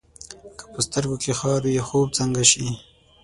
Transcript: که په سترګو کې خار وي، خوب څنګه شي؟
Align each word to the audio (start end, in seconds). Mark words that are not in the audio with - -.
که 0.57 0.65
په 0.73 0.79
سترګو 0.87 1.15
کې 1.23 1.31
خار 1.39 1.61
وي، 1.63 1.77
خوب 1.87 2.07
څنګه 2.19 2.41
شي؟ 2.51 2.67